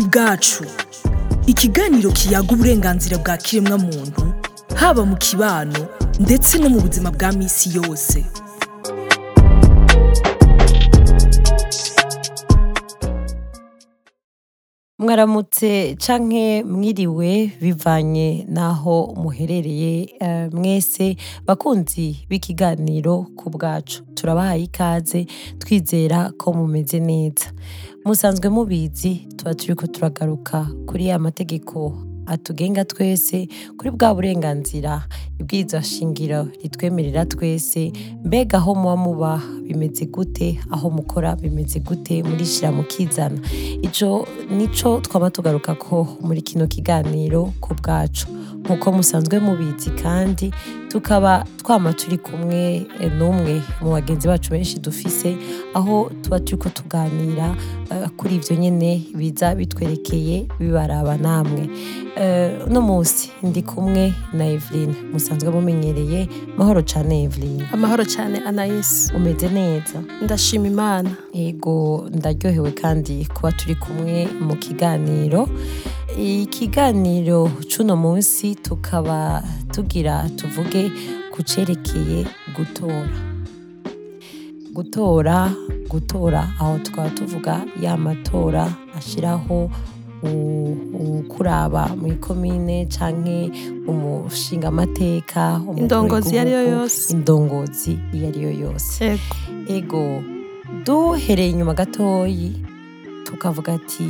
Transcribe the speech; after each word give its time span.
ku 0.00 0.06
bwacu 0.08 0.64
ikiganiro 1.52 2.08
kiyaga 2.18 2.50
uburenganzira 2.54 3.14
bwa 3.22 3.34
kiremwamuntu 3.44 4.20
haba 4.80 5.02
mu 5.10 5.16
kibano 5.24 5.80
ndetse 6.24 6.52
no 6.62 6.68
mu 6.72 6.80
buzima 6.84 7.10
bwa 7.16 7.28
minsi 7.36 7.66
yose 7.76 8.18
mwaramutse 15.00 15.96
canke 16.06 16.62
mwiriwe 16.64 17.50
bivanye 17.62 18.44
n'aho 18.48 19.14
muherereye 19.22 20.12
eh, 20.20 20.52
mwese 20.52 21.16
bakunzi 21.48 22.06
b'ikiganiro 22.28 23.14
ku 23.36 23.44
bwacu 23.50 24.02
turabahaye 24.16 24.62
ikaze 24.68 25.20
twizera 25.60 26.18
ko 26.40 26.46
mumeze 26.52 26.98
neza 27.10 27.46
musanzwe 28.04 28.46
mubizi 28.54 29.10
tuba 29.36 29.54
turiko 29.56 29.84
turagaruka 29.86 30.58
kuri 30.88 31.06
ya 31.08 31.16
mategeko 31.18 31.76
atugenga 32.30 32.84
twese 32.84 33.46
kuri 33.78 33.90
bwa 33.90 34.14
burenganzira 34.14 34.92
ibwirizashingiro 35.42 36.40
ritwemerera 36.62 37.26
twese 37.26 37.90
mbega 38.26 38.58
aho 38.62 38.70
muba 38.80 38.94
muba 39.04 39.32
bimeze 39.66 40.04
gute 40.14 40.48
aho 40.74 40.86
mukora 40.96 41.30
bimeze 41.42 41.78
gute 41.82 42.14
muri 42.22 42.46
shyira 42.52 42.70
mukizana 42.76 43.38
icyo 43.86 44.10
nico 44.56 44.90
twaba 45.04 45.28
tugaruka 45.34 45.74
ko 45.74 45.96
muri 46.26 46.40
kino 46.46 46.64
kiganiro 46.70 47.40
ku 47.62 47.70
bwacu 47.78 48.26
nk'uko 48.64 48.92
musanzwe 48.92 49.40
mubizi 49.40 49.90
kandi 49.90 50.50
tukaba 50.90 51.44
twama 51.62 51.92
turi 51.92 52.18
kumwe 52.18 52.86
eh, 53.00 53.12
n'umwe 53.16 53.62
mu 53.82 53.90
bagenzi 53.94 54.26
bacu 54.28 54.50
benshi 54.50 54.78
dufise 54.78 55.36
aho 55.74 56.10
tuba 56.22 56.40
turiko 56.40 56.68
tuganira 56.68 57.56
eh, 57.90 58.08
kuri 58.16 58.34
ibyo 58.36 58.56
nyine 58.56 59.02
biza 59.14 59.54
bitwerekeye 59.54 60.46
bibaraba 60.58 61.16
namwe 61.16 61.70
eh, 62.16 62.52
uno 62.66 62.80
munsi 62.80 63.30
ndi 63.42 63.62
kumwe 63.62 64.12
na 64.32 64.44
Evelyn 64.46 64.94
musanzwe 65.12 65.50
mumenyereye 65.50 66.28
mahoro 66.58 66.82
cane 66.82 67.22
Evelyn 67.24 67.62
amahoro 67.72 68.04
cyane 68.04 68.38
Anais 68.48 69.10
umeze 69.16 69.48
neza 69.48 70.02
ndashima 70.22 70.66
Imana 70.66 71.10
yego 71.32 72.06
ndaryohewe 72.12 72.70
kandi 72.72 73.26
kuba 73.34 73.52
turi 73.52 73.74
kumwe 73.74 74.28
mu 74.46 74.54
kiganiro 74.56 75.48
ikiganiro 76.16 77.50
cuno 77.68 77.96
munsi 77.96 78.54
tukaba 78.54 79.42
tugira 79.72 80.26
tuvuge 80.36 80.90
ku 81.32 81.42
cerekeye 81.42 82.26
gutora 82.56 83.08
gutora 84.72 85.48
gutora 85.90 86.42
aho 86.60 86.78
tukaba 86.82 87.10
tuvuga 87.10 87.54
ya 87.80 87.96
matora 87.96 88.66
ashyiraho 88.98 89.70
ukuraba 90.22 91.94
muri 91.96 92.16
komine 92.20 92.86
canke 92.90 93.50
umushingamateka 93.86 95.42
indongozi 95.78 96.30
iyo 96.34 96.40
ariyo 96.42 96.60
yose 96.74 97.04
indongozi 97.14 97.92
iyo 98.16 98.28
yo 98.42 98.50
yose 98.62 99.06
ego 99.72 100.02
duhereye 100.84 101.50
inyuma 101.50 101.74
gatoyi 101.74 102.50
tukavuga 103.24 103.74
ati 103.78 104.06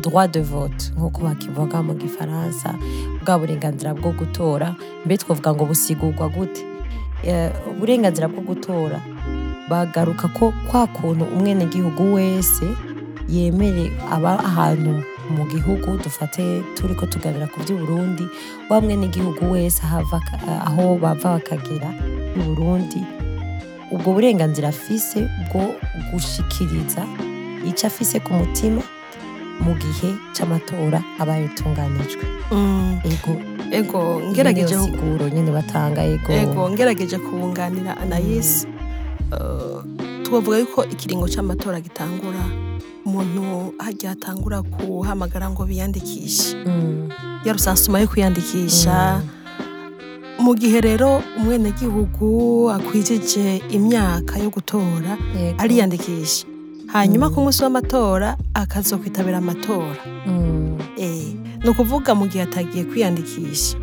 droit 0.00 0.28
de 0.32 0.40
vote 0.40 0.92
nk'uko 0.98 1.20
bakivuga 1.22 1.78
mu 1.82 1.94
gifaransa 1.94 2.74
bwa 3.22 3.38
burenganzira 3.38 3.94
bwo 3.94 4.10
gutora 4.18 4.74
mbere 5.06 5.18
twavuga 5.22 5.54
ngo 5.54 5.64
busigurwa 5.66 6.28
gute 6.34 6.62
eh, 7.22 7.50
uburenganzira 7.70 8.28
bwo 8.28 8.42
gutora 8.42 8.98
bagaruka 9.68 10.26
ko 10.34 10.52
kwa 10.70 10.86
kuntu 10.86 11.24
umwenegihugu 11.24 12.14
wese 12.14 12.66
yemere 13.28 13.92
aba 14.10 14.38
ahantu 14.38 15.02
mu 15.34 15.44
gihugu 15.46 15.98
dufate 16.04 16.62
turi 16.76 16.94
ko 16.94 17.06
tuganira 17.06 17.46
ku 17.48 17.60
by'uburundi 17.62 18.26
wa 18.70 18.80
mwenegihugu 18.80 19.46
wese 19.52 19.80
aho 20.46 20.98
bava 20.98 21.30
bakagera 21.38 21.90
mu 22.36 22.44
burundi 22.50 23.00
ubwo 23.94 24.12
burenganzira 24.12 24.68
afise 24.68 25.30
bwo 25.48 25.62
gushikiriza 26.12 27.06
icyo 27.64 27.86
afise 27.86 28.20
ku 28.20 28.34
mutima 28.34 28.82
mu 29.62 29.74
gihe 29.78 30.10
cy'amatora 30.34 30.98
aba 31.20 31.34
yatunganijwe 31.38 32.24
mm. 32.50 32.98
ego 33.06 33.32
ego 33.70 34.00
ngerageje 34.32 34.74
siguro 34.74 35.28
nyine 35.30 35.50
batanga 35.54 36.02
ego 36.02 36.34
ngerageje 36.70 37.18
kubunganira 37.18 37.96
anayisi 37.96 38.66
uh, 39.34 39.78
twavuga 40.26 40.58
yuko 40.58 40.84
ikiringo 40.88 41.26
cy'amatora 41.30 41.78
gitangura 41.80 42.42
umuntu 43.06 43.72
hajya 43.78 44.16
hatangura 44.16 44.62
kuhamagara 44.62 45.46
ngo 45.52 45.62
biyandikishe 45.68 46.56
mm. 46.56 47.10
ya 47.46 47.54
yo 48.00 48.08
kwiyandikisha 48.08 49.22
mm. 49.22 50.42
mu 50.42 50.54
gihe 50.58 50.80
rero 50.80 51.22
umwenegihugu 51.38 52.26
akwijeje 52.74 53.62
imyaka 53.70 54.38
yo 54.40 54.50
gutora 54.50 55.14
ariyandikisha 55.62 56.44
hanyuma 56.94 57.26
mm. 57.28 57.34
ku 57.34 57.40
munsi 57.42 57.58
w'amatora 57.66 58.36
akaza 58.54 58.96
kwitabira 58.98 59.38
amatora 59.38 59.96
mm. 60.26 60.78
eh, 60.96 61.34
ni 61.64 61.68
ukuvuga 61.70 62.14
mu 62.14 62.24
gihe 62.30 62.42
atagiye 62.46 62.84
kwiyandikisha 62.86 63.74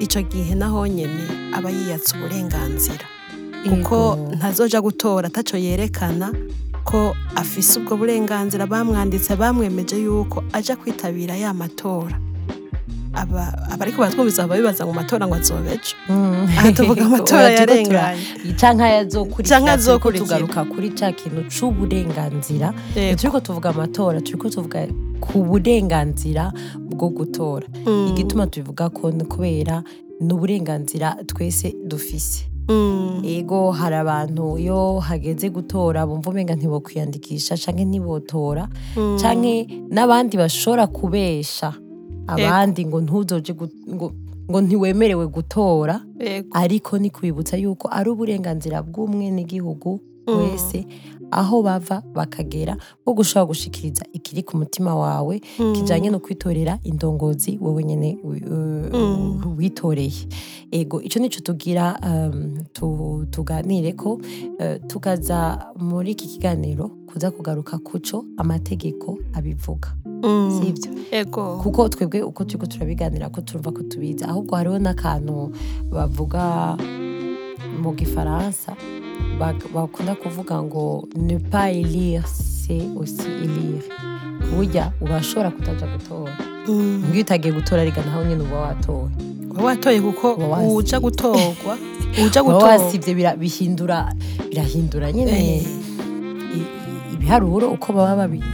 icyo 0.00 0.20
gihe 0.32 0.54
naho 0.56 0.86
nyine 0.88 1.52
aba 1.52 1.68
yiyatse 1.70 2.16
uburenganzira 2.16 3.04
kuko 3.68 3.98
ntazoja 4.36 4.80
gutora 4.80 5.28
atacyo 5.28 5.58
yerekana 5.60 6.32
ko 6.88 7.12
afise 7.36 7.76
ubwo 7.80 7.96
burenganzira 8.00 8.64
bamwanditse 8.66 9.36
bamwemeje 9.36 9.96
yuko 10.00 10.40
ajya 10.56 10.74
kwitabira 10.80 11.36
ya 11.36 11.52
matora 11.54 12.16
abari 13.14 13.92
kubatwumviza 13.94 14.42
baba 14.42 14.56
bibaza 14.58 14.82
mu 14.86 14.92
matora 14.92 15.24
ngo 15.26 15.34
azobeje 15.38 15.94
mm. 16.08 16.46
aha 16.58 16.68
tuvuga 16.74 17.02
amatora 17.06 17.48
yarenganye 17.50 18.18
cyangwa 18.58 19.72
azokurikira 19.72 20.24
tugaruka 20.24 20.64
kuri 20.68 20.88
cya 20.98 21.08
kintu 21.14 21.40
cy'uburenganzira 21.48 22.74
turiko 23.16 23.38
tuvuga 23.40 23.68
amatora 23.70 24.18
turiko 24.20 24.46
tuvuga 24.50 24.88
ku 25.22 25.42
burenganzira 25.46 26.50
bwo 26.90 27.08
gutora 27.14 27.66
mm. 27.86 28.08
igituma 28.10 28.46
tubivuga 28.50 28.88
ko 28.90 29.08
kubera 29.30 29.82
ni 30.20 30.30
uburenganzira 30.34 31.16
twese 31.26 31.70
dufise 31.86 32.50
mm. 32.68 33.22
Ego 33.24 33.70
hari 33.70 33.94
abantu 33.94 34.58
iyo 34.58 34.98
hageze 34.98 35.48
gutora 35.54 36.02
bumva 36.06 36.28
umenga 36.32 36.56
ntibokwiyandikisha 36.56 37.54
cyangwa 37.62 37.84
ntibotora 37.86 38.64
cyangwa 39.20 39.50
n'abandi 39.94 40.34
bashobora 40.36 40.86
kubesha 40.90 41.70
abandi 42.32 42.80
ngo 42.88 42.98
ntuzoje 43.04 43.52
ngo 43.94 44.06
ngo 44.50 44.58
ntiwemerewe 44.64 45.24
gutora 45.36 45.94
ariko 46.62 46.92
ni 47.02 47.08
kwibutsa 47.14 47.54
yuko 47.62 47.84
ari 47.98 48.08
uburenganzira 48.14 48.76
bw'umwe 48.88 49.26
n'igihugu 49.36 49.88
mm. 50.28 50.32
wese 50.38 50.78
aho 51.34 51.62
bava 51.62 52.02
bakagera 52.14 52.76
wo 53.06 53.14
gushobora 53.18 53.46
gushikiriza 53.50 54.04
ikiri 54.14 54.42
ku 54.46 54.56
mutima 54.56 54.94
wawe 54.94 55.40
mm. 55.58 55.72
kijyanye 55.74 56.10
no 56.10 56.18
kwitorera 56.18 56.78
indongozi 56.84 57.58
wowe 57.62 57.84
nyine 57.84 58.18
mm. 58.24 59.56
witoreye 59.58 60.12
ego 60.70 61.02
icyo 61.02 61.20
nicyo 61.20 61.40
tugira 61.42 61.98
um, 62.82 63.24
tuganire 63.30 63.92
ko 63.92 64.12
uh, 64.22 64.86
tukaza 64.86 65.66
muri 65.78 66.10
iki 66.12 66.28
kiganiro 66.28 66.88
kuza 67.06 67.30
kugaruka 67.30 67.78
kuco 67.78 68.24
amategeko 68.38 69.18
abivuga 69.34 69.94
mm. 70.22 70.52
sibyo 70.52 70.90
kuko 71.62 71.88
twebwe 71.88 72.22
uko 72.22 72.44
turi 72.44 72.68
turabiganira 72.68 73.26
ko 73.28 73.40
turumva 73.42 73.72
ko 73.74 73.82
tubizi 73.82 74.22
ahubwo 74.24 74.54
hariho 74.56 74.78
n'akantu 74.78 75.50
bavuga 75.90 76.76
mu 77.82 77.90
gifaransa 77.98 78.76
bakunda 79.72 80.14
kuvuga 80.14 80.62
ngo 80.62 81.08
ne 81.16 81.38
pas 81.50 81.70
élire 81.72 82.22
c'est 82.26 82.84
aussi 82.96 83.26
élire 83.42 83.82
burya 84.50 84.92
urashobora 85.00 85.50
kutajya 85.50 85.86
gutora 85.96 86.32
iyo 87.12 87.20
utagiye 87.20 87.54
gutora 87.54 87.84
reka 87.84 88.02
nawe 88.02 88.24
nyine 88.24 88.42
uba 88.42 88.56
watoye 88.56 89.10
uba 89.50 89.64
watoye 89.64 90.00
kuko 90.00 90.34
uwuca 90.34 91.00
gutorwa 91.00 91.78
uwuca 92.18 92.40
gutorwa 92.42 92.68
wasibye 92.68 93.36
bihindura 93.36 94.12
birahindura 94.48 95.12
nyine 95.12 95.62
ibiharuro 97.14 97.70
uko 97.70 97.92
baba 97.92 98.16
babiri 98.16 98.46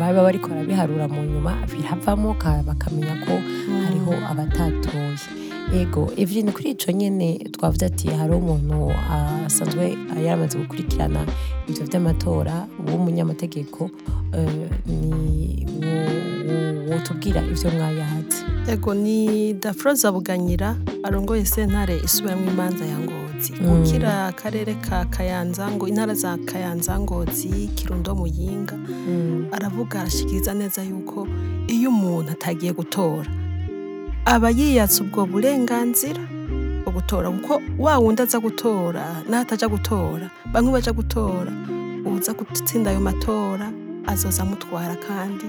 baba 0.00 0.22
bariko 0.22 0.48
biharura 0.62 1.08
mu 1.10 1.20
nyuma 1.24 1.52
biravamo 1.70 2.34
bakamenya 2.66 3.14
ko 3.26 3.34
hariho 3.82 4.12
abatatoye 4.30 5.41
yego 5.72 6.08
ibintu 6.22 6.52
kuri 6.52 6.68
icyo 6.76 6.92
nyine 7.00 7.26
twavuze 7.54 7.84
ati 7.90 8.06
hari 8.18 8.32
umuntu 8.40 8.78
asanzwe 9.46 9.84
yaramaze 10.26 10.54
gukurikirana 10.62 11.20
ibyo 11.68 11.82
by'amatora 11.88 12.54
w'umunyamategeko 12.88 13.82
eh, 14.36 14.68
wotubwira 16.90 17.40
ibyo 17.52 17.68
mwayahatse 17.74 18.38
yego 18.68 18.90
ni 19.02 19.16
dafroza 19.62 20.06
buganyira 20.16 20.68
arongoye 21.06 21.44
sentare 21.54 21.94
isubiramo 22.06 22.44
imanza 22.52 22.84
ya 22.92 22.98
ngozi 23.04 23.50
mm. 23.60 23.66
ukira 23.72 24.10
akarere 24.30 24.74
ka 24.86 24.98
kayanza 25.14 25.64
ngo 25.74 25.84
intara 25.90 26.14
za 26.22 26.30
kayanza 26.50 26.92
ngozi 27.00 27.48
kirundo 27.76 28.10
muyinga 28.18 28.76
mm. 29.08 29.46
aravuga 29.56 29.94
arashikiriza 30.00 30.52
neza 30.60 30.80
yuko 30.90 31.18
iyo 31.74 31.88
umuntu 31.94 32.28
atagiye 32.36 32.72
gutora 32.76 33.30
aba 34.30 34.48
yiyatse 34.58 34.98
ubwo 35.04 35.20
burenganzira 35.30 36.22
gutora 36.96 37.26
kuko 37.34 37.54
wa 37.84 37.94
wundi 38.02 38.20
aza 38.22 38.38
gutora 38.38 39.02
n'aho 39.28 39.42
atajya 39.44 39.68
gutora 39.74 40.26
bamwe 40.52 40.70
bajya 40.76 40.92
gutora 40.92 41.50
uza 42.06 42.32
gutsinda 42.38 42.90
ayo 42.92 43.00
matora 43.00 43.66
azoza 44.10 44.40
amutwara 44.44 44.94
kandi 45.06 45.46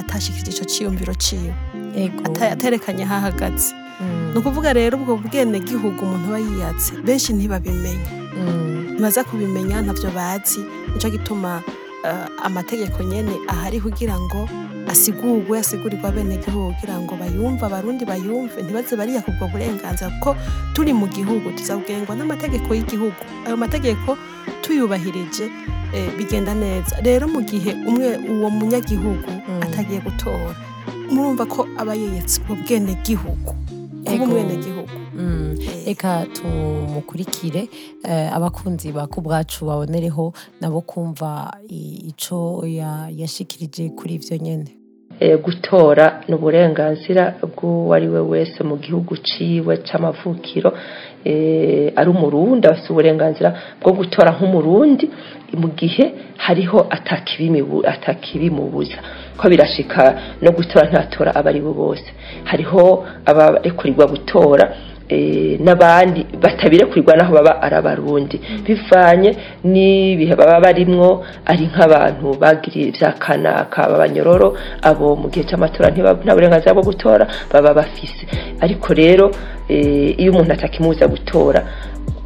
atashikirije 0.00 0.50
icyo 0.54 0.64
cyiyumviro 0.70 1.14
cyiwe 1.24 1.52
atayerekanye 2.52 3.04
aho 3.08 3.28
mm. 3.32 4.32
ni 4.32 4.36
ukuvuga 4.38 4.68
rero 4.76 4.94
ubwo 5.00 5.12
bwenegihugu 5.24 6.04
umuntu 6.04 6.26
aba 6.30 6.38
yiyatse 6.44 6.90
benshi 7.06 7.30
ntibabimenye 7.34 8.12
mm. 8.38 8.94
ntibaza 8.94 9.24
kubimenya 9.26 9.76
ntabyo 9.82 10.10
bazi 10.14 10.60
nicyo 10.92 11.08
gituma 11.16 11.62
eh, 12.06 12.26
amategeko 12.46 13.00
nyine 13.02 13.32
ahari 13.50 13.80
kugira 13.82 14.14
ngo 14.20 14.40
asigurwe 14.92 15.54
asigurirwa 15.64 16.06
abenegihugu 16.08 16.68
kugira 16.74 16.94
ngo 17.02 17.12
bayumve 17.20 17.64
abarundi 17.68 18.04
bayumve 18.10 18.56
ntibaze 18.62 18.92
bariyaka 19.00 19.28
ubwo 19.32 19.44
burenganzira 19.52 20.08
kuko 20.12 20.30
turi 20.74 20.92
mu 21.00 21.06
gihugu 21.16 21.46
tuzabwengwa 21.56 22.12
n'amategeko 22.18 22.68
y'igihugu 22.76 23.18
ayo 23.46 23.56
mategeko 23.64 24.10
tuyubahirije 24.62 25.44
eh, 25.96 26.08
bigenda 26.18 26.52
neza 26.62 26.94
rero 27.06 27.24
mu 27.34 27.40
gihe 27.50 27.70
umwe 27.88 28.08
uwo 28.32 28.48
munyagihugu 28.58 29.30
mm. 29.32 29.60
atagiye 29.64 29.98
gutora 30.06 30.52
murumva 31.12 31.44
ko 31.52 31.60
aba 31.80 31.92
yeyetse 32.00 32.34
ubwo 32.44 32.52
bwenegihugu 32.60 33.52
kuba 34.04 34.22
umwenegihugu 34.28 34.94
reka 35.88 36.10
mm. 36.16 36.22
eh. 36.22 36.30
tumukurikire 36.36 37.62
eh, 38.08 38.28
abakunzi 38.36 38.92
ba 38.92 39.08
kubwacu 39.12 39.58
babonereho 39.64 40.24
nabo 40.60 40.78
kumva 40.90 41.30
icyo 42.12 42.38
yashikirije 43.20 43.82
kuri 43.96 44.12
ibyo 44.20 44.36
nyine 44.44 44.70
Eh, 45.24 45.38
gutora 45.38 46.04
nuburenganzira 46.28 47.22
uburenganzira 47.22 47.22
bw'uwo 47.54 47.90
ari 47.96 48.08
we 48.14 48.20
wese 48.32 48.58
mu 48.70 48.76
gihugu 48.84 49.12
ciwe 49.28 49.72
cy’amavukiro 49.86 50.70
eh, 51.32 51.92
ari 51.98 52.08
umurundi 52.14 52.64
afite 52.66 52.88
uburenganzira 52.90 53.48
bwo 53.80 53.92
gutora 53.98 54.28
nk'umurundi 54.36 55.04
mu 55.60 55.68
gihe 55.78 56.04
hariho 56.44 56.78
atakibimubuza 57.92 58.98
ko 59.38 59.44
birashika 59.52 60.02
no 60.44 60.50
gutora 60.56 60.84
ntatora 60.90 61.30
abo 61.38 61.72
bose 61.80 62.08
hariho 62.50 62.80
abarekurigwa 63.30 64.04
gutora 64.12 64.64
Eh, 65.12 65.58
n'abandi 65.64 66.20
batabirekurwa 66.42 67.12
n'aho 67.16 67.32
baba 67.38 67.52
ari 67.64 67.76
abarundi 67.80 68.36
mm. 68.42 68.62
bivanye 68.66 69.30
n'ibihe 69.72 70.34
baba 70.40 70.56
barimwo 70.64 71.08
ari 71.50 71.64
nk'abantu 71.70 72.26
bagiriye 72.42 72.86
ibya 72.90 73.10
kanaka 73.24 73.78
abanyororo 73.96 74.48
abo 74.90 75.06
mu 75.20 75.26
gihe 75.32 75.44
cy'amatora 75.48 75.88
nta 76.24 76.32
burenganzira 76.34 76.74
bwo 76.76 76.84
gutora 76.90 77.24
baba 77.52 77.70
bafise 77.78 78.22
ariko 78.64 78.88
rero 79.00 79.24
eh, 79.74 80.16
iyo 80.20 80.28
umuntu 80.32 80.50
atakimuza 80.54 81.04
gutora 81.14 81.60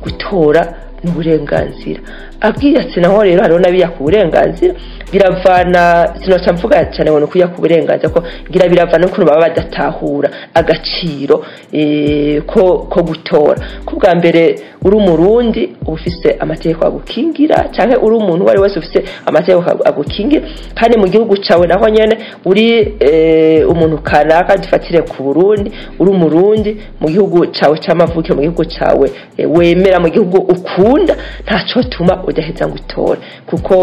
gutora 0.04 0.62
ni 1.02 1.10
uburenganzira 1.10 2.00
abwiye 2.40 2.80
ati 2.80 3.00
naho 3.00 3.22
rero 3.22 3.42
hariho 3.42 3.60
n'abiya 3.60 3.88
ku 3.88 4.02
burenganzira 4.04 4.74
biravana 5.12 6.12
sinaca 6.20 6.52
mvuga 6.52 6.84
cyane 6.94 7.10
ngo 7.10 7.18
ni 7.20 7.24
ukuya 7.26 7.48
ku 7.48 7.60
burenganzira 7.64 8.10
ko 8.12 8.20
ngira 8.50 8.68
biravana 8.68 9.02
n'ukuntu 9.04 9.24
baba 9.26 9.48
badatahura 9.48 10.28
agaciro 10.54 11.42
eh, 11.72 12.42
ko 12.44 12.88
gutora 13.08 13.80
ko 13.86 13.96
bwa 13.96 14.12
mbere 14.20 14.42
uri 14.84 14.96
umurundi 14.96 15.62
uba 15.88 15.92
ufite 15.96 16.36
amategeko 16.38 16.84
agukingira 16.86 17.68
cyangwa 17.74 17.96
uri 18.04 18.14
umuntu 18.20 18.40
uwo 18.44 18.50
ari 18.52 18.60
wese 18.60 18.76
ufite 18.78 19.00
amategeko 19.24 19.60
agukingira 19.88 20.42
kandi 20.78 20.94
mu 21.00 21.06
gihugu 21.08 21.32
cyawe 21.44 21.64
naho 21.66 21.88
nyine 21.88 22.14
uri 22.44 22.68
eh, 23.00 23.60
umuntu 23.70 23.96
kanaka 24.04 24.56
dufatire 24.60 25.00
ku 25.08 25.16
burundi 25.24 25.72
uri 26.00 26.10
umurundi 26.12 26.70
mu 27.00 27.06
gihugu 27.08 27.46
cyawe 27.56 27.74
cy'amavuko 27.80 28.28
mu 28.36 28.40
gihugu 28.44 28.64
cyawe 28.76 29.06
eh, 29.40 29.46
wemera 29.50 29.96
mu 30.04 30.08
gihugu 30.12 30.36
ukunda 30.36 30.84
ukunda 30.86 31.14
ntacyo 31.44 31.78
tuma 31.92 32.14
udaheza 32.28 32.64
ngo 32.68 32.74
utore 32.82 33.20
kuko 33.48 33.76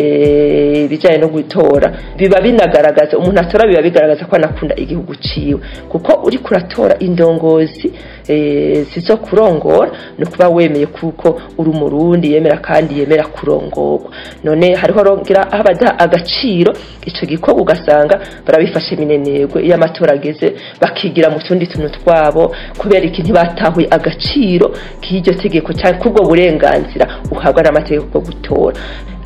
eh, 0.00 0.84
ibijyanye 0.86 1.18
no 1.22 1.28
gutora 1.36 1.86
biba 2.18 2.38
binagaragaza 2.44 3.18
umuntu 3.20 3.38
atora 3.42 3.68
biba 3.68 3.82
bigaragaza 3.86 4.26
ko 4.28 4.34
anakunda 4.38 4.74
igihugu 4.82 5.12
ciwe 5.26 5.58
kuko 5.90 6.10
uri 6.26 6.38
kuratora 6.44 6.94
indongozi 7.06 7.86
Eh, 8.26 8.86
si 8.90 9.00
zo 9.00 9.16
kurongora 9.20 9.90
ni 10.18 10.24
ukuba 10.24 10.48
wemeye 10.48 10.86
kuko 10.86 11.36
uri 11.60 11.68
umurundi 11.70 12.32
yemera 12.32 12.56
kandi 12.56 12.96
yemera 12.98 13.26
kurongorwa 13.28 14.08
none 14.44 14.72
hariho 14.74 14.96
rongera 15.04 15.44
aho 15.52 15.60
abadaha 15.62 15.92
agaciro 16.00 16.72
icyo 17.06 17.26
gikorwa 17.28 17.60
ugasanga 17.62 18.16
barabifashe 18.46 18.96
minenegwe 18.96 19.60
iyo 19.64 19.74
amatora 19.76 20.14
ageze 20.16 20.54
bakigira 20.80 21.28
mu 21.30 21.38
tundi 21.46 21.66
tuntu 21.68 21.90
twabo 22.00 22.42
kubera 22.80 23.04
iki 23.06 23.20
ntibatahuye 23.22 23.86
agaciro 23.92 24.70
k'iryo 25.02 25.32
tegeko 25.42 25.68
cyangwa 25.76 26.00
k'ubwo 26.00 26.20
burenganzira 26.28 27.04
uhabwa 27.30 27.60
n'amategeko 27.62 28.04
bwo 28.08 28.20
gutora 28.26 28.76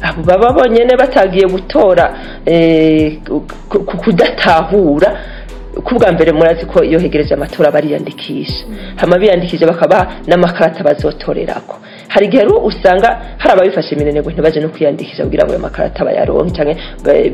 abo 0.08 0.20
baba 0.26 0.48
bonyine 0.56 0.92
batagiye 1.00 1.46
gutora 1.54 2.04
eh, 2.50 3.18
ku 3.70 3.94
kudatahura 4.02 5.37
kubwa 5.88 6.08
mbere 6.16 6.30
murazi 6.38 6.64
ko 6.72 6.78
iyo 6.88 6.98
hegereje 7.02 7.32
amatora 7.34 7.74
bariyandikisha 7.76 8.58
hama 9.00 9.14
biyandikije 9.20 9.64
bakaba 9.70 9.98
n'amakarata 10.28 10.80
bazotorerako 10.88 11.74
hari 12.14 12.26
igihe 12.32 12.42
rero 12.44 12.56
usanga 12.70 13.08
hari 13.40 13.52
ababifashe 13.52 13.92
iminenegwe 13.94 14.32
ntibaje 14.32 14.58
no 14.64 14.68
kwiyandikisha 14.72 15.22
kugira 15.28 15.44
ngo 15.44 15.52
ayo 15.52 15.60
makarita 15.66 16.00
bayaronke 16.08 16.52
cyangwa 16.56 16.74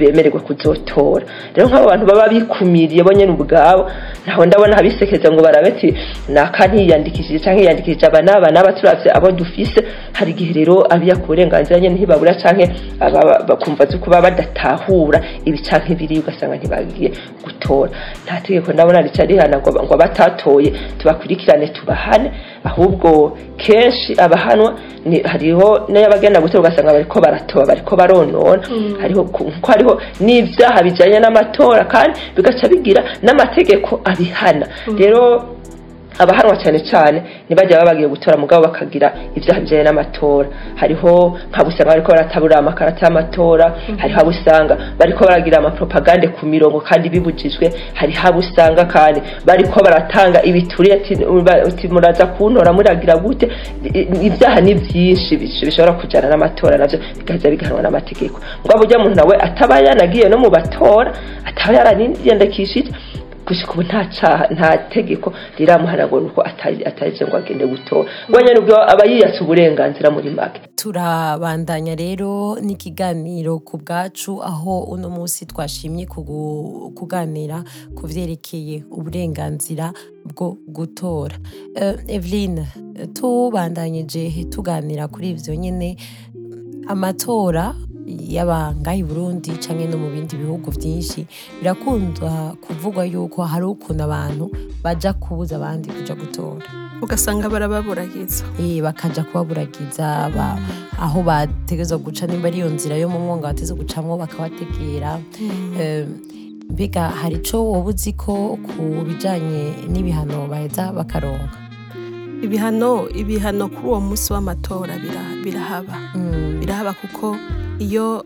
bemererwe 0.00 0.40
kuzotora 0.46 1.24
rero 1.54 1.66
nk'abo 1.70 1.86
bantu 1.92 2.04
baba 2.10 2.26
bikumiriye 2.34 3.02
bo 3.06 3.12
nyine 3.14 3.30
ubwabo 3.38 3.82
ntaho 4.26 4.42
ndabona 4.46 4.74
habisekeza 4.76 5.30
ngo 5.30 5.40
barabeti 5.46 5.88
naka 6.34 6.66
ntiyiyandikishije 6.68 7.38
cyangwa 7.42 7.60
yiyandikishije 7.62 8.04
aba 8.10 8.20
n'aba 8.26 8.48
n'aba 8.54 8.70
turabye 8.76 9.08
abo 9.16 9.30
dufise 9.38 9.78
hari 10.18 10.30
igihe 10.34 10.50
rero 10.58 10.74
abiyaka 10.94 11.22
uburenganzira 11.26 11.78
nyine 11.80 11.94
ntibabura 11.94 12.34
cyangwa 12.42 12.64
bakumva 13.48 13.82
kuba 14.02 14.18
badatahura 14.26 15.18
ibi 15.48 15.58
cyangwa 15.66 15.88
ibiri 15.94 16.14
ugasanga 16.18 16.56
ntibagiye 16.58 17.08
gutora 17.46 17.90
nta 18.26 18.40
tegeko 18.44 18.72
ndabona 18.74 19.06
rica 19.06 19.22
ngo 19.84 19.94
batatoye 20.02 20.70
tubakurikirane 20.98 21.66
tubahane 21.76 22.28
ahubwo 22.68 23.38
kenshi 23.64 24.10
abahana 24.24 24.63
bavanwa 24.68 24.80
hariho 25.32 25.68
n'abagenda 25.92 26.42
gutera 26.42 26.60
ugasanga 26.60 26.96
bariko 26.96 27.16
baratoba 27.24 27.64
bariko 27.70 27.92
baronona 28.00 28.62
hmm. 28.70 28.96
hariho 29.02 29.22
ko 29.34 29.40
hariho 29.72 29.92
n'ivyaha 30.24 30.78
bijanye 30.86 31.18
n'amatora 31.20 31.82
kandi 31.94 32.12
bigaca 32.36 32.64
bigira 32.72 33.02
n'amategeko 33.24 33.90
abihana 34.10 34.66
hmm. 34.86 34.96
rero 35.00 35.22
abahanwa 36.18 36.54
cyane 36.62 36.78
cyane 36.90 37.18
ntibajya 37.46 37.74
baba 37.80 37.90
bagiye 37.90 38.08
gutora 38.14 38.36
mugabo 38.42 38.62
bakagira 38.68 39.08
ibyaha 39.36 39.58
bijyanye 39.62 39.84
n'amatora 39.86 40.48
hariho 40.80 41.12
nk'abo 41.50 41.68
usanga 41.72 41.90
bariko 41.90 42.10
baratabura 42.12 42.54
amakarata 42.62 43.00
y'amatora 43.06 43.66
mhm. 43.70 43.96
hariho 44.00 44.16
abo 44.22 44.30
usanga 44.36 44.74
bariko 45.00 45.20
baragira 45.26 45.56
amapropagande 45.60 46.26
ku 46.36 46.42
mirongo 46.54 46.78
kandi 46.88 47.06
bibujijwe 47.14 47.66
hariho 47.98 48.22
abo 48.28 48.38
usanga 48.44 48.82
kandi 48.94 49.18
bariko 49.48 49.76
baratanga 49.86 50.38
ibituriye 50.50 50.94
ati 51.68 51.84
muraza 51.94 52.24
kuntora 52.34 52.70
muragira 52.76 53.14
gute 53.24 53.46
ibyaha 54.28 54.58
ni 54.64 54.72
byinshi 54.82 55.32
bishobora 55.40 55.92
kujyana 56.00 56.26
n'amatora 56.30 56.74
nabyo 56.80 56.98
bigaza 57.18 57.46
bigahanwa 57.52 57.82
n'amategeko 57.84 58.36
mugabo 58.62 58.80
urya 58.84 58.98
muntu 59.02 59.16
nawe 59.20 59.34
ataba 59.46 59.74
yanagiye 59.86 60.26
no 60.32 60.38
mu 60.42 60.48
batora 60.56 61.10
ataba 61.48 61.70
yaraniyandikishije 61.78 62.90
gushika 63.46 63.72
ubu 63.72 63.82
nta 63.82 64.78
tegeko 64.90 65.32
riramuhanagura 65.58 66.26
uko 66.26 66.40
atazi 66.84 67.24
ngo 67.28 67.36
agende 67.36 67.66
gutora 67.66 68.08
ngo 68.30 68.38
nubwo 68.54 68.74
aba 68.92 69.04
yiyatse 69.04 69.40
uburenganzira 69.44 70.10
muri 70.10 70.30
make 70.32 70.60
turabandanya 70.80 71.94
rero 71.94 72.56
n'ikiganiro 72.64 73.58
ku 73.60 73.76
bwacu 73.78 74.40
aho 74.42 74.78
uno 74.92 75.08
munsi 75.12 75.44
twashimye 75.46 76.06
kuganira 76.96 77.60
ku 77.96 78.02
byerekeye 78.08 78.84
uburenganzira 78.90 79.92
bwo 80.24 80.56
gutora 80.68 81.36
eh, 81.76 81.96
eveline 82.16 82.64
tubandanyije 83.12 84.44
tuganira 84.48 85.04
kuri 85.12 85.30
ibyo 85.36 85.52
nyine 85.56 85.96
amatora 86.88 87.74
y'abanga 88.06 88.90
i 88.94 89.02
Burundi 89.02 89.52
canke 89.60 89.88
no 89.88 89.96
mu 89.96 90.10
bindi 90.10 90.36
bihugu 90.36 90.70
byinshi 90.70 91.26
birakunda 91.60 92.54
kuvugwa 92.60 93.04
yuko 93.08 93.42
hari 93.44 93.64
ukuntu 93.64 94.02
abantu 94.04 94.44
bajya 94.84 95.12
kubuza 95.16 95.56
abandi 95.56 95.88
kuja 95.88 96.12
gutora 96.14 96.64
ugasanga 97.02 97.48
barababuragiza 97.48 98.44
eh 98.60 98.82
bakaja 98.84 99.24
kubaburagiza 99.24 100.28
aho 101.00 101.22
bategezwa 101.24 101.98
guca 101.98 102.26
nimba 102.28 102.48
ari 102.48 102.58
iyo 102.60 102.68
nzira 102.70 102.94
yo 103.00 103.08
mu 103.08 103.18
mwonga 103.24 103.50
bateze 103.52 103.72
gucamwo 103.74 104.16
bakabategera 104.20 105.16
mm. 105.40 106.06
mbega 106.70 107.08
hari 107.08 107.36
icyo 107.40 107.56
woba 107.64 107.88
uzi 107.90 108.12
ko 108.12 108.58
ku 108.62 108.82
bijyanye 109.08 109.88
n'ibihano 109.90 110.44
baheza 110.52 110.92
bakaronga 110.92 111.56
ibihano 112.44 113.08
ibihano 113.20 113.64
kuri 113.72 113.86
uwo 113.88 113.98
munsi 114.04 114.28
w'amatora 114.32 114.94
birahaba 115.44 115.96
mm. 116.14 116.60
birahaba 116.60 116.92
kuko 117.00 117.34
iyo 117.82 118.20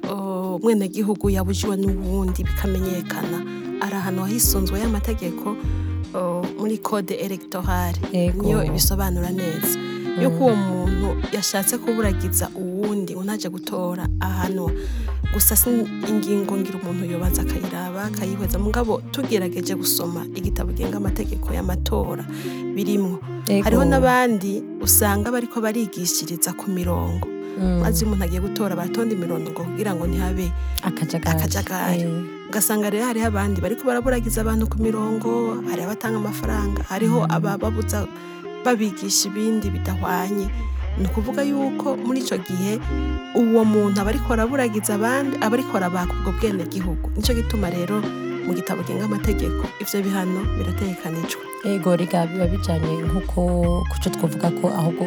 umwenegihugu 0.60 1.30
yabujiwe 1.32 1.74
n'uwundi 1.80 2.44
bikamenyekana 2.44 3.38
ari 3.80 3.94
ahantu 3.96 4.24
hisunzwe 4.28 4.76
y'amategeko 4.82 5.46
muri 6.60 6.76
kode 6.84 7.14
elegitohari 7.16 8.00
niyo 8.36 8.58
ibisobanura 8.68 9.30
neza 9.40 9.72
yuko 10.20 10.42
uwo 10.50 10.56
muntu 10.68 11.06
yashatse 11.36 11.74
kuburagiza 11.80 12.46
uwundi 12.60 13.12
unaje 13.14 13.48
gutora 13.48 14.04
ahanwa 14.20 14.68
gusa 15.32 15.56
si 15.56 15.70
ingingo 16.10 16.52
ngira 16.58 16.76
umuntu 16.82 17.02
yobanza 17.12 17.40
akayiraba 17.42 18.00
akayihweza 18.10 18.58
mugabo 18.60 19.00
tugerageje 19.12 19.74
gusoma 19.80 20.26
igitabo 20.36 20.72
genga 20.76 20.96
amategeko 21.00 21.46
y'amatora 21.56 22.24
birimo. 22.74 23.12
hariho 23.64 23.84
n'abandi 23.88 24.50
usanga 24.84 25.30
bariko 25.34 25.56
barigishiriza 25.64 26.50
ku 26.60 26.66
mirongo 26.76 27.37
Mm. 27.58 27.82
maze 27.82 28.06
umuntu 28.06 28.22
agiye 28.22 28.38
gutora 28.38 28.78
baratonda 28.78 29.18
imirongo 29.18 29.50
kugira 29.50 29.90
ngo 29.90 30.06
ntihabe 30.06 30.46
akajagari 30.86 32.06
mm. 32.06 32.46
ugasanga 32.54 32.86
rero 32.86 33.02
hariho 33.10 33.26
abandi 33.26 33.58
bari 33.58 33.74
baraburagiza 33.82 34.46
abantu 34.46 34.70
ku 34.70 34.76
mirongo 34.78 35.58
hariho 35.66 35.90
abatanga 35.90 36.22
amafaranga 36.22 36.86
hariho 36.86 37.18
mm. 37.26 37.34
abababuza 37.34 38.06
babigisha 38.62 39.26
ibindi 39.26 39.74
bidahwanye 39.74 40.46
ni 41.02 41.06
ukuvuga 41.10 41.42
yuko 41.50 41.98
muri 41.98 42.22
icyo 42.22 42.38
gihe 42.46 42.78
uwo 43.34 43.62
muntu 43.66 43.98
aba 44.06 44.10
ariko 44.14 44.28
araburagiza 44.38 44.94
abandi 44.94 45.34
aba 45.42 45.54
ariko 45.58 45.72
arabaka 45.78 46.14
ubwo 46.14 46.30
bwenegihugu 46.38 47.06
nicyo 47.18 47.32
gituma 47.42 47.66
rero 47.74 47.98
mu 48.46 48.52
gitabo 48.54 48.86
kinga 48.86 49.04
amategeko 49.10 49.66
ibyo 49.82 49.98
bihano 50.06 50.40
biratekanijwe 50.54 51.42
ego 51.66 51.90
biba 51.98 52.46
bijyanye 52.54 52.92
nk'uko 53.10 53.38
ku 53.90 53.94
cyo 54.02 54.08
twavuga 54.14 54.46
ko 54.62 54.70
ahubwo 54.78 55.02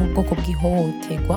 nk'ubwoko 0.00 0.32
bw'ihohoterwa 0.40 1.36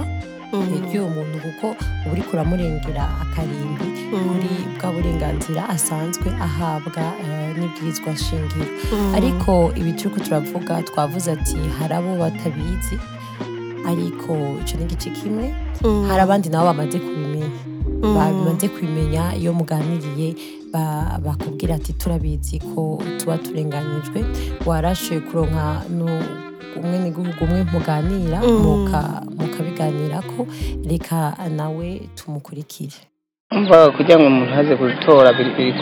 ry'umuntu 0.64 1.36
kuko 1.44 1.68
uri 2.12 2.22
kuramurengera 2.30 3.04
akarimbi 3.26 3.86
kuri 4.08 4.24
mm. 4.24 4.78
bwa 4.80 4.88
burenganzira 4.94 5.62
asanzwe 5.70 6.28
ahabwa 6.42 7.04
eh, 7.24 7.50
n'ibwirizwa 7.58 8.12
shingiro 8.16 8.66
mm. 8.94 9.16
ariko 9.16 9.54
ibi 9.80 9.92
turiko 9.94 10.20
turavuga 10.24 10.74
twavuze 10.88 11.32
ati 11.32 11.58
hari 11.80 11.94
abo 11.94 12.12
batabizi 12.16 12.96
ariko 13.90 14.32
icyo 14.62 14.76
ni 14.80 14.84
igice 14.86 15.10
kimwe 15.18 15.46
mm. 15.84 16.08
hari 16.08 16.22
abandi 16.24 16.48
nabo 16.50 16.66
bamaze 16.72 16.98
kubimenya 17.04 17.50
bamaze 18.16 18.66
kubimenya 18.72 19.24
iyo 19.40 19.52
muganiriye 19.54 20.30
bakubwira 21.24 21.76
ati 21.76 21.92
turabizi 21.94 22.60
ko 22.72 23.02
tuba 23.20 23.36
turenganyijwe 23.44 24.20
warashe 24.68 25.20
kuronka 25.28 25.82
umwe 26.76 26.96
n'igihugu 27.02 27.44
umwe 27.46 27.62
muganira 27.72 28.40
ko 29.56 30.48
reka 30.90 31.34
nawe 31.56 31.90
tumukurikire 32.18 32.98
mvaga 33.52 33.92
kugira 33.96 34.18
ngo 34.20 34.28
umuntu 34.28 34.54
aze 34.60 34.74
gutora 34.76 35.30
biri 35.38 35.52
biri 35.58 35.74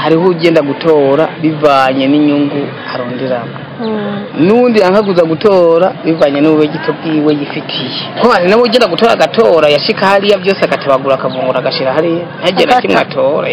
hariho 0.00 0.24
ugenda 0.30 0.60
gutora 0.62 1.24
bivanye 1.42 2.04
n'inyungu 2.06 2.60
aronderamo 2.92 3.54
hmm. 3.80 4.46
n'undi 4.46 4.78
yanka 4.80 5.00
gutora 5.30 5.88
bivanye 6.04 6.38
n'ubu 6.40 6.62
gito 6.72 6.90
bwiwe 6.96 7.30
yifitiye 7.40 8.20
ko 8.22 8.30
hari 8.32 8.46
nawe 8.48 8.62
ugenda 8.64 8.86
gutora 8.88 9.12
agatora 9.14 9.66
yashika 9.74 10.02
hariya 10.10 10.36
byose 10.42 10.60
agatabagura 10.64 11.14
akavungura 11.16 11.58
agashira 11.60 11.96
hariya 11.96 12.24
ntagera 12.40 12.80
kimwe 12.82 13.00
atora 13.04 13.48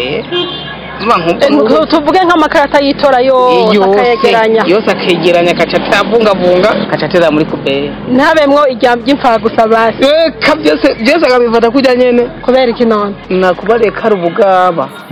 Eh, 0.98 1.86
tuvuge 1.86 2.20
nk'amakarata 2.26 2.78
y'itora 2.82 3.18
akayegeranya 3.22 4.62
yose 4.66 4.90
akegeranya 4.90 5.50
agaca 5.52 5.76
atabungabunga 5.78 6.70
agaca 6.90 7.06
atera 7.06 7.30
muri 7.30 7.44
kuberi 7.46 7.86
ntabemwo 8.10 8.66
ijyamba 8.66 9.04
ry'imfa 9.06 9.38
gusa 9.38 9.62
basi 9.70 10.02
reka 10.02 10.56
byose 10.58 11.24
akabifata 11.24 11.70
kujya 11.70 11.94
nyine 11.94 12.22
kubera 12.42 12.66
iki 12.70 12.84
none 12.84 13.14
nakubareka 13.30 14.04
ari 14.04 14.16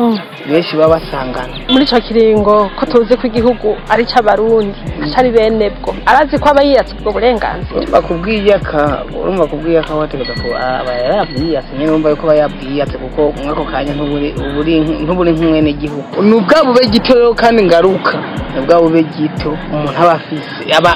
oh. 0.03 0.19
benshi 0.51 0.77
baba 0.77 0.99
basangana 0.99 1.55
muri 1.71 1.85
icyo 1.85 2.01
kiringo 2.01 2.71
ko 2.79 2.87
tuzi 2.87 3.15
ko 3.17 3.27
igihugu 3.31 3.77
ari 3.89 4.03
icy'abarundi 4.03 4.75
atari 5.07 5.31
bene 5.31 5.71
arazi 6.07 6.39
ko 6.39 6.49
aba 6.51 6.63
yiyatse 6.67 6.95
ubwo 6.99 7.13
burenganzira 7.15 7.87
bakubwiyaka 7.93 9.05
urumva 9.15 9.47
kubwiyaka 9.47 9.95
wategeka 9.95 10.35
ko 10.43 10.51
aba 10.55 10.91
yarabwiyatse 10.93 11.71
nyine 11.79 11.95
yuko 11.95 12.27
aba 12.27 12.35
yabwiyatse 12.43 12.97
kuko 12.99 13.23
mwako 13.43 13.65
kanya 13.71 13.93
ntuburi 13.95 14.79
nk'umwene 15.03 15.76
y'igihugu 15.77 16.23
ni 16.23 16.35
ubwa 16.39 16.57
bube 16.67 16.83
gito 16.93 17.13
rero 17.19 17.31
kandi 17.43 17.61
ngaruka 17.69 18.13
ni 18.53 18.59
ubwa 18.61 18.77
bube 18.83 19.01
gito 19.15 19.51
umuntu 19.75 19.99
aba 20.03 20.13
afise 20.19 20.61
aba 20.79 20.93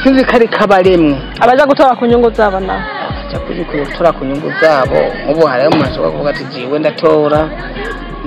sinzi 0.00 0.20
ko 0.28 0.32
ari 0.38 0.46
kabaremwe 0.56 1.14
abaja 1.42 1.64
gutora 1.70 1.96
ku 1.98 2.04
nyungu 2.10 2.28
zabo 2.38 2.58
nawe 2.66 2.84
abaja 3.34 3.84
gutora 3.90 4.10
ku 4.16 4.22
nyungu 4.28 4.48
zabo 4.60 4.98
nk'ubu 5.22 5.42
hariho 5.50 5.68
umuntu 5.70 5.88
ashobora 5.90 6.10
kuvuga 6.12 6.30
ati 6.32 6.44
jiwe 6.52 6.76
ndatora 6.82 7.40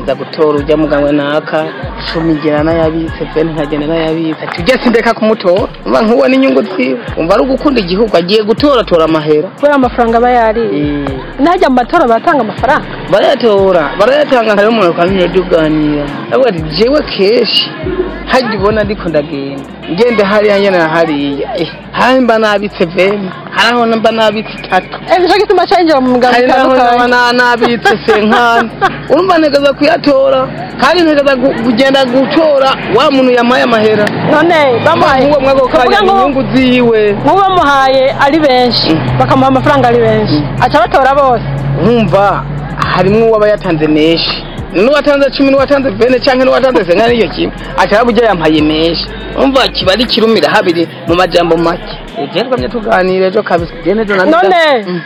nza 0.07 0.15
gutora 0.15 0.57
ujya 0.59 0.77
muganga 0.77 1.11
naka 1.11 1.65
cumi 2.07 2.33
ngira 2.35 2.63
nayabitse 2.63 3.25
pe 3.35 3.43
nkagenda 3.43 3.87
nayabitse 3.91 4.39
ati 4.47 4.61
ugeze 4.63 4.89
ndeka 4.89 5.11
kumutora 5.13 5.67
mba 5.85 5.99
nkubona 6.01 6.33
inyungu 6.35 6.63
twiwe 6.63 6.95
umva 7.19 7.33
ari 7.35 7.43
ugukunda 7.43 7.79
igihugu 7.83 8.15
agiye 8.17 8.41
gutora 8.47 8.83
tora 8.87 9.03
amahera 9.03 9.49
kubera 9.59 9.75
amafaranga 9.75 10.17
aba 10.17 10.31
eh. 10.31 11.07
najya 11.43 11.69
matora 11.69 12.07
baratanga 12.07 12.41
amafaranga 12.47 12.85
barayatora 13.11 13.83
barayatanga 13.99 14.55
hariho 14.55 14.71
umuntu 14.71 14.91
ukamenya 14.95 15.27
tuganira 15.33 16.05
avuga 16.33 16.49
ati 16.55 16.61
jewe 16.75 16.99
kenshi 17.13 17.67
hajya 18.31 18.55
ubona 18.59 18.81
ariko 18.87 19.09
ndagenda 19.09 19.63
ngende 19.91 20.23
hariya 20.23 20.55
ngena 20.59 20.87
hariya 20.95 21.49
hari 21.91 22.13
eh, 22.15 22.23
mba 22.23 22.33
eh, 22.35 22.39
nabitse 22.39 22.85
veni 22.95 23.27
hari 23.55 23.75
aho 23.75 23.85
mba 23.87 24.11
nabitse 24.11 24.53
itatu 24.63 24.87
nicyo 25.19 25.37
gituma 25.39 25.67
cenjera 25.69 25.99
mu 26.01 26.09
muganga 26.15 26.39
utandukanye 26.45 27.17
nabitse 27.39 27.91
senkani 28.05 28.69
urumva 29.11 29.37
ntegereza 29.39 29.73
kuya 29.77 29.96
baratora 29.97 30.45
kandi 30.81 31.03
ntibaza 31.03 31.35
kugenda 31.65 32.01
gutora 32.05 32.69
wa 32.95 33.11
muntu 33.11 33.31
yamaye 33.37 33.63
amahera 33.63 34.05
none 34.31 34.55
bamuhaye 34.85 35.23
nk'uwo 35.25 35.39
mwaka 35.41 35.63
ukajya 35.65 35.99
mu 36.07 36.41
ziwe 36.53 36.99
nk'uwo 37.23 37.37
bamuhaye 37.41 38.03
ari 38.25 38.37
benshi 38.39 38.91
mm. 38.95 39.17
bakamuha 39.19 39.47
amafaranga 39.49 39.87
ari 39.89 39.99
benshi 39.99 40.37
mm. 40.41 40.63
aca 40.65 40.77
batora 40.81 41.11
bose 41.21 41.45
nkumva 41.81 42.43
harimo 42.93 43.25
uwaba 43.29 43.47
yatanze 43.49 43.87
menshi 43.87 44.35
n'uwatanze 44.77 45.29
cumi 45.35 45.49
n'uwatanze 45.51 45.89
bene 45.97 46.17
cyangwa 46.25 46.45
n'uwatanze 46.45 46.81
sengana 46.85 47.09
n'iyo 47.13 47.27
kimwe 47.33 47.53
aca 47.81 47.93
babugira 47.99 48.27
yamaye 48.31 48.61
menshi 48.61 49.05
umva 49.41 49.61
kiba 49.73 49.91
ari 49.93 50.03
kirumira 50.05 50.47
habiri 50.55 50.83
mu 51.07 51.13
majambo 51.19 51.57
make 51.57 51.95
ugiye 52.23 52.69
tuganira 52.69 53.25
ejo 53.27 53.43
kabisa 53.43 53.73
none 54.25 54.59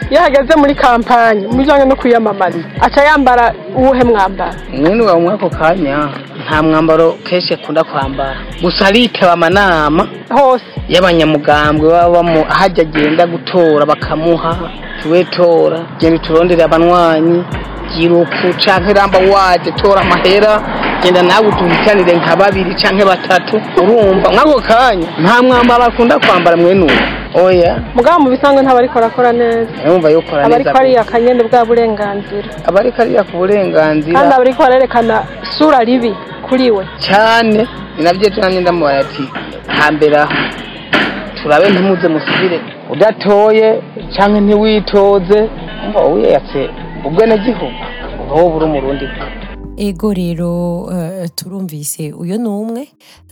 iyo 0.09 0.19
ahageze 0.19 0.53
muri 0.57 0.75
kampani 0.75 1.47
mu 1.47 1.57
bijyanye 1.57 1.85
no 1.85 1.95
kwiyamamaza 1.95 2.59
aca 2.85 3.01
yambara 3.07 3.53
uwuhe 3.77 4.03
mwambaro 4.03 4.55
mwene 4.79 5.03
wawe 5.03 5.19
muri 5.21 5.35
ako 5.35 5.49
kanya 5.49 6.09
nta 6.47 6.63
mwambaro 6.63 7.11
kenshi 7.23 7.53
akunda 7.53 7.83
kwambara 7.83 8.35
gusa 8.61 8.87
aritaba 8.87 9.33
amanama 9.33 10.07
hose 10.35 10.65
y'abanyamugambwe 10.93 11.87
baba 11.93 12.19
ahajya 12.53 12.83
agenda 12.83 13.27
gutora 13.27 13.85
bakamuha 13.85 14.53
tuwetora 15.01 15.79
genda 15.99 16.19
turondere 16.19 16.63
abanywanyi 16.63 17.43
giruku 17.93 18.47
canke 18.63 18.93
ramba 18.93 19.19
wade 19.31 19.71
tora 19.71 20.01
amahera 20.01 20.51
genda 21.03 21.21
nawe 21.27 21.47
utuhitanire 21.47 22.13
nka 22.21 22.35
babiri 22.35 22.71
cyangwa 22.81 23.05
batatu 23.11 23.55
urumva 23.81 24.27
mwako 24.33 24.59
kanya 24.69 25.07
nta 25.23 25.35
mwambaro 25.45 25.83
akunda 25.89 26.15
kwambara 26.23 26.55
mwenuwe 26.61 26.93
oya 27.45 27.73
mugabo 27.95 28.17
mu 28.23 28.29
bisanzwe 28.33 28.61
ntabariko 28.63 28.95
arakora 28.99 29.29
neza 29.31 29.75
yumva 29.87 30.09
yuko 30.13 30.31
neza 30.35 30.45
abariko 30.49 30.77
ariya 30.81 31.03
kanyene 31.11 31.41
bwa 31.49 31.61
burenganzira 31.67 32.47
abariko 32.69 32.97
ariya 33.03 33.23
ku 33.27 33.33
burenganzira 33.41 34.13
kandi 34.19 34.33
abariko 34.37 34.59
barerekana 34.63 35.15
sura 35.55 35.79
ribi 35.89 36.11
kuri 36.47 36.65
we 36.75 36.83
cyane 37.07 37.61
ni 37.97 38.01
nabyo 38.05 38.27
tunamye 38.33 38.59
ndamubara 38.61 38.97
ati 39.05 39.23
hambere 39.79 40.15
aho 40.23 40.33
turabe 41.37 41.65
ntimuze 41.71 42.07
musubire 42.13 42.57
udatoye 42.93 43.67
cyangwa 44.15 44.39
ntiwitoze 44.45 45.39
umva 45.85 46.01
wiyatse 46.13 46.61
ubwenegihugu 47.07 47.75
ubwo 48.23 48.33
wowe 48.35 48.53
uri 48.57 48.65
umurundi 48.69 49.05
bwe 49.11 49.19
ego 49.81 50.13
rero 50.13 50.87
eh, 50.93 51.25
turumvise 51.35 52.13
uyu 52.13 52.37
ni 52.37 52.47
umwe 52.47 52.81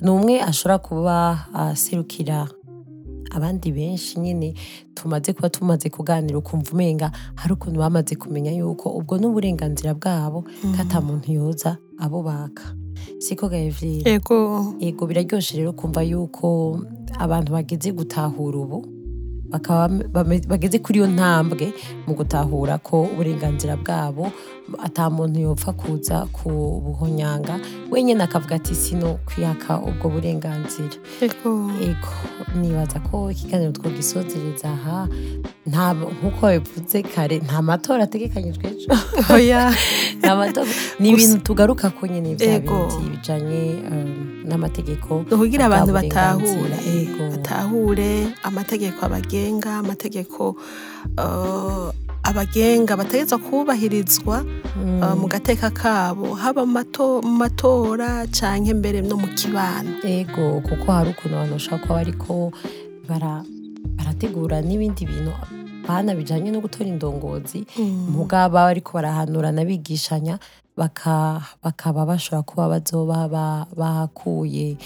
ni 0.02 0.10
umwe 0.10 0.42
ashobora 0.42 0.78
kuba 0.82 1.18
aserukira 1.54 2.48
abandi 3.32 3.70
benshi 3.72 4.18
nyine 4.20 4.54
tumaze 4.98 5.30
kuba 5.38 5.50
tumaze 5.54 5.90
kuganira 5.94 6.38
ukumva 6.42 6.72
umenga 6.74 7.12
hari 7.38 7.54
ukuntu 7.54 7.78
bamaze 7.80 8.16
kumenya 8.18 8.50
yuko 8.58 8.90
ubwo 8.98 9.14
n'uburenganzira 9.22 9.94
bwabo 9.94 10.42
kata 10.78 10.98
mm. 11.02 11.06
muntu 11.08 11.30
yoza 11.38 11.78
abo 12.02 12.24
baka 12.26 12.66
siko 13.22 13.46
gahevrire 13.50 14.10
yego 14.12 14.74
yego 14.82 15.06
biraryoshe 15.06 15.54
rero 15.58 15.74
kumva 15.78 16.02
yuko 16.02 16.80
abantu 17.22 17.50
bageze 17.54 17.92
gutahura 17.94 18.58
ubu 18.66 18.80
bageze 20.50 20.78
kuri 20.82 20.98
iyo 21.00 21.08
ntambwe 21.14 21.66
mu 22.08 22.12
gutahura 22.18 22.74
ko 22.88 23.06
uburenganzira 23.14 23.74
bwabo 23.82 24.26
atamuntu 24.78 25.40
yopfa 25.42 25.74
kuza 25.74 26.26
ku 26.32 26.50
kubuhonyanga 26.50 27.60
wenyine 27.92 28.22
akavuga 28.24 28.56
ati 28.62 28.76
sino 28.76 29.18
kwiyaka 29.26 29.80
ubwo 29.82 30.06
burenganzira 30.14 30.96
ego 31.24 31.50
nibaza 32.60 33.00
ko 33.08 33.16
ikiganiro 33.34 33.72
twogisozereza 33.74 34.70
aha 34.78 34.98
nk'uko 36.18 36.42
bivuze 36.54 36.98
kare 37.14 37.36
nta 37.46 37.58
matora 37.66 38.02
ategekanyijwe 38.06 38.66
ejo 38.72 38.88
oh, 39.34 40.66
ni 41.00 41.08
ibintu 41.14 41.38
tugaruka 41.48 41.90
ku 41.96 42.04
nyine 42.10 42.36
bya 42.38 42.60
bindi 42.62 43.06
bijyanye 43.14 43.62
um, 43.92 44.42
n'amategeko 44.48 45.12
kugira 45.40 45.64
abantu 45.70 45.92
batahure 45.94 46.78
batahure 47.32 48.12
amategeko 48.50 49.00
abagenga 49.08 49.72
amategeko 49.82 50.56
uh, 51.20 51.90
abagenga 52.30 52.96
bategetswe 52.98 53.38
kubahirizwa 53.42 54.46
mm. 54.78 55.02
uh, 55.02 55.14
mu 55.18 55.26
gateka 55.26 55.74
kabo 55.74 56.38
haba 56.38 56.62
mu 56.70 56.78
matora 57.42 58.30
cyangwa 58.30 58.70
imbere 58.74 59.02
no 59.02 59.18
mu 59.18 59.28
kibano 59.34 59.98
yego 60.06 60.62
kuko 60.62 60.86
hari 60.94 61.10
ukuntu 61.10 61.34
abantu 61.36 61.54
bashobora 61.58 61.82
kuba 61.90 61.98
ariko 62.06 62.34
barategura 63.98 64.58
n'ibindi 64.62 65.10
bintu 65.10 65.34
bana 65.90 66.14
bijyanye 66.14 66.54
no 66.54 66.62
gutora 66.62 66.86
indongozi 66.94 67.66
mm. 67.66 68.14
muga 68.14 68.46
ariko 68.70 68.94
barahanura 68.94 69.50
n'abigishanya 69.50 70.38
bakaba 70.78 72.02
bashobora 72.06 72.46
kuba 72.46 72.64
bazoba 72.74 73.18
bahakuye 73.74 74.78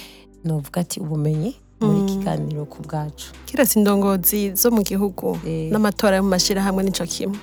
novuga 0.47 0.79
ati 0.79 1.03
ubumenyi 1.03 1.51
muri 1.81 1.99
mm. 2.01 2.05
kiganiro 2.09 2.61
ku 2.69 2.83
bwacu 2.85 3.31
kiretse 3.49 3.79
indongozi 3.79 4.53
zo 4.55 4.69
mu 4.69 4.83
gihugu 4.83 5.39
eh. 5.47 5.71
n'amatora 5.71 6.17
yo 6.19 6.23
mu 6.25 6.29
mashyirahamwe 6.35 6.81
nicyo 6.83 7.05
kimwe 7.09 7.39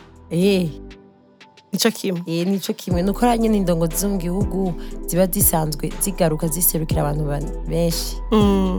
nicyo 1.73 1.91
kimwe 1.91 2.21
eh 2.27 2.47
nicyo 2.47 2.73
eh, 2.75 2.79
kimwe 2.79 3.01
nuko 3.03 3.21
ranye 3.27 3.49
n'indongozi 3.51 3.97
zo 3.97 4.09
mu 4.15 4.19
gihugu 4.19 4.59
ziba 5.07 5.27
zisanzwe 5.27 5.91
zigaruka 6.03 6.47
ziserukira 6.49 7.03
abantu 7.03 7.25
benshi 7.71 8.15
mm. 8.31 8.79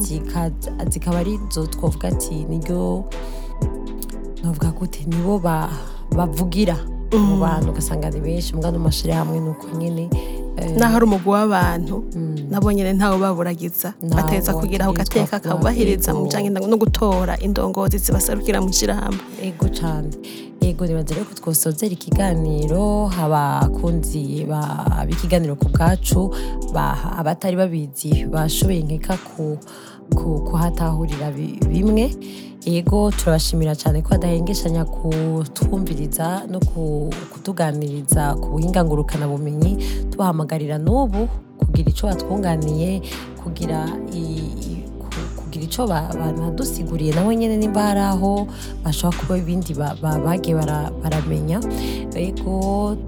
zikaba 0.87 1.19
ari 1.19 1.39
zo 1.51 1.67
twavuga 1.67 2.07
ati 2.11 2.45
niryo 2.47 3.03
novuga 4.43 4.71
gute 4.71 5.05
nibo 5.07 5.35
bavugira 6.15 6.75
mu 7.11 7.35
mm. 7.35 7.39
bantu 7.39 7.67
ugasanga 7.71 8.09
ni 8.11 8.19
benshi 8.19 8.55
mugano 8.55 8.79
mu 8.79 8.87
mashyirahamwe 8.87 9.37
ni 9.39 9.49
uko 9.49 9.65
nyine 9.77 10.05
Eh, 10.59 10.67
naho 10.77 10.95
ari 10.99 11.05
umugwi 11.05 11.29
w'abantu 11.31 12.03
mm. 12.15 12.51
nabo 12.51 12.67
nyine 12.75 12.91
ntawe 12.99 13.15
baburagiza 13.23 13.93
bateza 14.15 14.51
kugira 14.53 14.83
aho 14.83 14.91
gateka 14.99 15.39
kabubahiriza 15.39 16.11
mu 16.13 16.27
bijyanye 16.27 16.49
no 16.51 16.77
gutora 16.83 17.39
indongozi 17.45 17.95
zibaserukira 18.03 18.59
mu 18.61 18.67
ishyirahamwe 18.75 19.23
yego 19.43 19.65
cyane 19.79 20.11
yego 20.61 20.83
nibaza 20.85 21.15
rero 21.15 21.23
ko 21.29 21.33
twosozera 21.39 21.93
ikiganiro 21.95 22.83
abakunzi 23.23 24.43
b'ikiganiro 25.07 25.53
ku 25.55 25.67
bwacu 25.71 26.19
abatari 27.19 27.55
babizi 27.55 28.09
bashoboye 28.33 28.79
nkeka 28.83 29.15
kuhatahurira 30.47 31.27
bimwe 31.71 32.05
yego 32.69 33.09
turabashimira 33.17 33.73
cyane 33.75 34.01
ko 34.01 34.07
badahengeshanya 34.13 34.83
kutwumviriza 34.85 36.45
no 36.51 36.59
kutuganiriza 37.33 38.23
ku 38.41 38.47
buhinga 38.53 38.79
ngurukanabumenyi 38.85 39.71
tubahamagarira 40.11 40.77
n'ubu 40.85 41.21
kugira 41.59 41.87
icyo 41.91 42.03
batwunganiye 42.09 42.91
kugira 43.41 43.79
icyo 45.71 45.87
banadusiguriye 45.87 47.15
nabo 47.15 47.31
nyine 47.31 47.55
niba 47.55 47.79
hari 47.87 48.03
aho 48.11 48.31
bashobora 48.83 49.15
kuba 49.19 49.33
ibindi 49.43 49.71
bagiye 50.25 50.53
baramenya 51.01 51.57
rego 52.11 52.51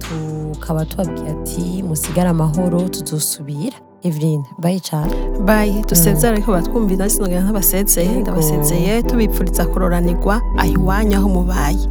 tukaba 0.03 0.87
tubabwira 0.87 1.27
ati 1.35 1.83
musigare 1.83 2.29
amahoro 2.31 2.79
tuzusubira 2.95 3.75
Evelyn 4.07 4.41
bayi 4.63 4.79
cyane 4.87 5.11
bayi 5.47 5.75
dusezera 5.89 6.31
ariko 6.33 6.49
mm. 6.55 6.55
batwumvira 6.55 7.03
sinogera 7.11 7.43
nk'abasezeye 7.43 8.15
ndabasezeye 8.23 8.91
tubipfuriza 9.11 9.63
kuroranirwa 9.71 10.33
aho 10.63 10.79
aho 11.19 11.27
mubaye 11.35 11.83